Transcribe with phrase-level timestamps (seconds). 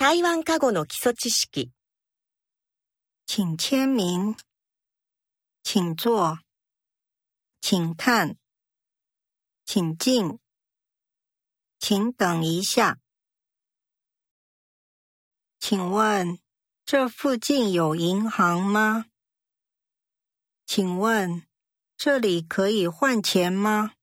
[0.00, 1.72] 台湾客家语の基礎知識。
[3.26, 4.34] 请签名，
[5.62, 6.38] 请坐，
[7.60, 8.38] 请看，
[9.66, 10.38] 请进，
[11.78, 12.96] 请等一下。
[15.58, 16.38] 请问
[16.86, 19.04] 这附近有银行吗？
[20.64, 21.46] 请问
[21.98, 23.96] 这里可以换钱吗？